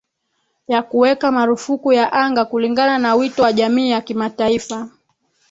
ya 0.67 0.81
kuweka 0.81 1.31
marufuku 1.31 1.93
ya 1.93 2.13
anga 2.13 2.45
kulingana 2.45 2.97
na 2.97 3.15
wito 3.15 3.41
wa 3.43 3.53
jamii 3.53 3.89
ya 3.89 4.01
kimataifa 4.01 4.89